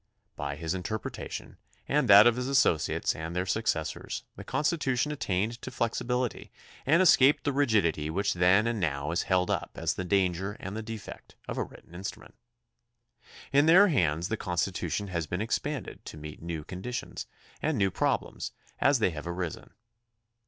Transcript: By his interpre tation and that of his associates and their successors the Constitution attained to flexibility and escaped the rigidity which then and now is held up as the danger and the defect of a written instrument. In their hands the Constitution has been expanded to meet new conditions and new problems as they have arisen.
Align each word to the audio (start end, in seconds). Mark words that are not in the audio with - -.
By 0.35 0.55
his 0.55 0.73
interpre 0.73 1.11
tation 1.11 1.57
and 1.87 2.07
that 2.09 2.25
of 2.25 2.35
his 2.35 2.47
associates 2.47 3.15
and 3.15 3.35
their 3.35 3.45
successors 3.45 4.23
the 4.35 4.43
Constitution 4.43 5.11
attained 5.11 5.61
to 5.61 5.69
flexibility 5.69 6.51
and 6.87 7.03
escaped 7.03 7.43
the 7.43 7.53
rigidity 7.53 8.09
which 8.09 8.33
then 8.33 8.65
and 8.65 8.79
now 8.79 9.11
is 9.11 9.21
held 9.21 9.51
up 9.51 9.73
as 9.75 9.93
the 9.93 10.03
danger 10.03 10.57
and 10.59 10.75
the 10.75 10.81
defect 10.81 11.35
of 11.47 11.59
a 11.59 11.63
written 11.63 11.93
instrument. 11.93 12.33
In 13.53 13.67
their 13.67 13.89
hands 13.89 14.29
the 14.29 14.37
Constitution 14.37 15.09
has 15.09 15.27
been 15.27 15.39
expanded 15.39 16.03
to 16.05 16.17
meet 16.17 16.41
new 16.41 16.63
conditions 16.63 17.27
and 17.61 17.77
new 17.77 17.91
problems 17.91 18.53
as 18.79 18.97
they 18.97 19.11
have 19.11 19.27
arisen. 19.27 19.69